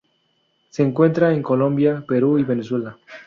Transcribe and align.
Se 0.71 0.81
encuentra 0.81 1.31
en 1.31 1.43
Colombia, 1.43 2.03
Perú, 2.07 2.39
y 2.39 2.43
Venezuela. 2.43 2.97